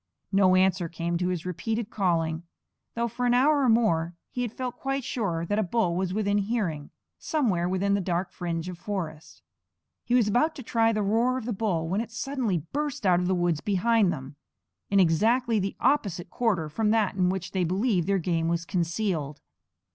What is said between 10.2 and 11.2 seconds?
about to try the